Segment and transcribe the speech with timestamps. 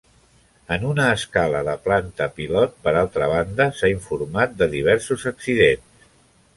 [0.75, 5.89] En una escala de planta pilot, per altra banda, s'ha informat de diversos accidents.